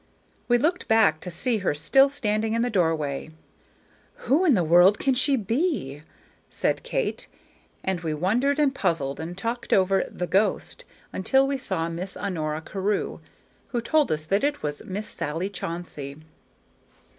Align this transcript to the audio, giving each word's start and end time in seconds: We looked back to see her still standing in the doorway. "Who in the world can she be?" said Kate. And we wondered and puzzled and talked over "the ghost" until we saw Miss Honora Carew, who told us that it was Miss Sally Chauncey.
We 0.47 0.57
looked 0.57 0.87
back 0.87 1.19
to 1.21 1.29
see 1.29 1.57
her 1.59 1.75
still 1.75 2.09
standing 2.09 2.53
in 2.53 2.63
the 2.63 2.71
doorway. 2.71 3.29
"Who 4.25 4.45
in 4.45 4.55
the 4.55 4.63
world 4.63 4.97
can 4.97 5.13
she 5.13 5.35
be?" 5.35 6.01
said 6.49 6.81
Kate. 6.81 7.27
And 7.83 7.99
we 8.01 8.15
wondered 8.15 8.57
and 8.57 8.73
puzzled 8.73 9.19
and 9.19 9.37
talked 9.37 9.71
over 9.71 10.03
"the 10.09 10.25
ghost" 10.25 10.85
until 11.13 11.45
we 11.45 11.59
saw 11.59 11.87
Miss 11.87 12.17
Honora 12.17 12.61
Carew, 12.61 13.19
who 13.67 13.79
told 13.79 14.11
us 14.11 14.25
that 14.25 14.43
it 14.43 14.63
was 14.63 14.83
Miss 14.85 15.07
Sally 15.07 15.51
Chauncey. 15.51 16.17